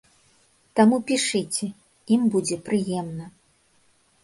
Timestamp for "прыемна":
2.71-3.31